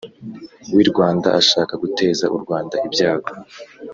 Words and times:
wirwanda 0.73 1.27
ashaka 1.41 1.73
guteza 1.83 2.25
urwanda 2.35 2.75
ibyago 2.87 3.31